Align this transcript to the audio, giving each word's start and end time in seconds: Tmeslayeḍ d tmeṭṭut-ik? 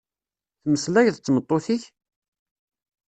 Tmeslayeḍ 0.61 1.15
d 1.15 1.19
tmeṭṭut-ik? 1.21 1.83